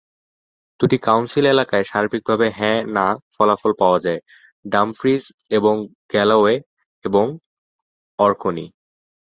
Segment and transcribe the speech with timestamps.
[0.79, 4.19] দুটি কাউন্সিল এলাকায় সার্বিকভাবে "হ্যাঁ-না" ফলাফল পাওয়া যায়-
[4.65, 5.23] ডামফ্রিজ
[5.57, 5.75] এবং
[6.11, 6.55] গ্যালাওয়ে
[7.05, 7.25] এবং
[8.19, 8.65] অরকনি।